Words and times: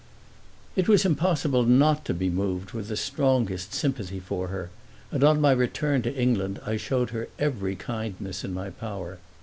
IT 0.75 0.87
was 0.87 1.05
impossible 1.05 1.61
not 1.63 2.03
to 2.05 2.11
be 2.15 2.27
moved 2.27 2.71
with 2.71 2.87
the 2.87 2.97
strongest 2.97 3.71
sympathy 3.71 4.19
for 4.19 4.47
her, 4.47 4.71
and 5.11 5.23
on 5.23 5.39
my 5.39 5.51
return 5.51 6.01
to 6.01 6.11
England 6.15 6.59
I 6.65 6.75
showed 6.75 7.11
her 7.11 7.27
every 7.37 7.75
kindness 7.75 8.43
in 8.43 8.51
my 8.51 8.71
power. 8.71 9.19